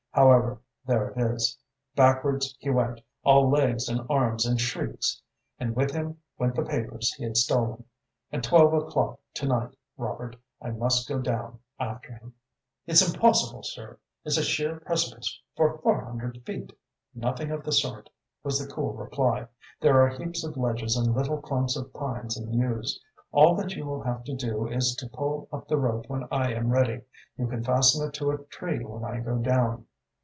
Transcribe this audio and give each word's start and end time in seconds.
However, 0.13 0.59
there 0.85 1.11
it 1.11 1.17
is. 1.17 1.57
Backwards 1.95 2.53
he 2.59 2.69
went, 2.69 2.99
all 3.23 3.49
legs 3.49 3.87
and 3.87 4.01
arms 4.09 4.45
and 4.45 4.59
shrieks. 4.59 5.21
And 5.57 5.73
with 5.73 5.91
him 5.91 6.17
went 6.37 6.53
the 6.55 6.65
papers 6.65 7.13
he 7.13 7.23
had 7.23 7.37
stolen. 7.37 7.85
At 8.29 8.43
twelve 8.43 8.73
o'clock 8.73 9.21
to 9.35 9.45
night, 9.47 9.73
Robert, 9.95 10.35
I 10.61 10.71
must 10.71 11.07
go 11.07 11.17
down 11.19 11.59
after 11.79 12.11
him." 12.11 12.33
"It's 12.85 13.01
impossible, 13.01 13.63
sir! 13.63 13.99
It's 14.25 14.35
a 14.37 14.43
sheer 14.43 14.81
precipice 14.81 15.39
for 15.55 15.77
four 15.77 16.03
hundred 16.03 16.45
feet!" 16.45 16.77
"Nothing 17.15 17.49
of 17.49 17.63
the 17.63 17.71
sort," 17.71 18.09
was 18.43 18.59
the 18.59 18.69
cool 18.71 18.91
reply. 18.91 19.47
"There 19.79 20.01
are 20.01 20.09
heaps 20.09 20.43
of 20.43 20.57
ledges 20.57 20.97
and 20.97 21.15
little 21.15 21.41
clumps 21.41 21.77
of 21.77 21.93
pines 21.93 22.35
and 22.35 22.53
yews. 22.53 22.99
All 23.31 23.55
that 23.55 23.77
you 23.77 23.85
will 23.85 24.01
have 24.03 24.25
to 24.25 24.35
do 24.35 24.67
is 24.67 24.93
to 24.95 25.07
pull 25.07 25.47
up 25.53 25.69
the 25.69 25.77
rope 25.77 26.09
when 26.09 26.27
I 26.29 26.51
am 26.51 26.69
ready. 26.69 27.03
You 27.37 27.47
can 27.47 27.63
fasten 27.63 28.05
it 28.05 28.13
to 28.15 28.31
a 28.31 28.43
tree 28.47 28.83
when 28.83 29.05
I 29.05 29.21
go 29.21 29.37
down." 29.37 29.85